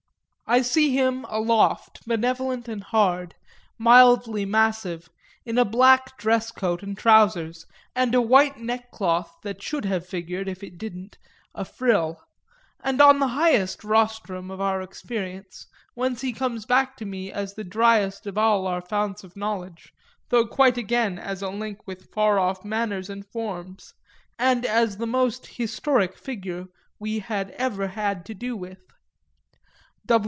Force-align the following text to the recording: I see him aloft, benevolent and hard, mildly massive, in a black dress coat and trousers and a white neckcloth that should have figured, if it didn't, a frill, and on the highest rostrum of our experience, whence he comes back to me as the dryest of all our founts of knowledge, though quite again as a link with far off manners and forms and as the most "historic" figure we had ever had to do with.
I 0.47 0.63
see 0.63 0.89
him 0.93 1.25
aloft, 1.29 2.01
benevolent 2.05 2.67
and 2.67 2.83
hard, 2.83 3.35
mildly 3.77 4.43
massive, 4.43 5.07
in 5.45 5.57
a 5.57 5.63
black 5.63 6.17
dress 6.17 6.51
coat 6.51 6.83
and 6.83 6.97
trousers 6.97 7.65
and 7.95 8.13
a 8.13 8.19
white 8.21 8.57
neckcloth 8.57 9.33
that 9.43 9.63
should 9.63 9.85
have 9.85 10.05
figured, 10.05 10.49
if 10.49 10.61
it 10.61 10.77
didn't, 10.77 11.17
a 11.55 11.63
frill, 11.63 12.21
and 12.83 12.99
on 12.99 13.19
the 13.19 13.29
highest 13.29 13.85
rostrum 13.85 14.51
of 14.51 14.59
our 14.59 14.81
experience, 14.81 15.67
whence 15.93 16.19
he 16.19 16.33
comes 16.33 16.65
back 16.65 16.97
to 16.97 17.05
me 17.05 17.31
as 17.31 17.53
the 17.53 17.63
dryest 17.63 18.27
of 18.27 18.37
all 18.37 18.67
our 18.67 18.81
founts 18.81 19.23
of 19.23 19.37
knowledge, 19.37 19.93
though 20.31 20.45
quite 20.45 20.77
again 20.77 21.17
as 21.17 21.41
a 21.41 21.47
link 21.49 21.87
with 21.87 22.11
far 22.13 22.37
off 22.37 22.65
manners 22.65 23.09
and 23.09 23.25
forms 23.27 23.93
and 24.37 24.65
as 24.65 24.97
the 24.97 25.07
most 25.07 25.47
"historic" 25.47 26.17
figure 26.17 26.65
we 26.99 27.19
had 27.19 27.51
ever 27.51 27.87
had 27.87 28.25
to 28.25 28.33
do 28.33 28.57
with. 28.57 28.79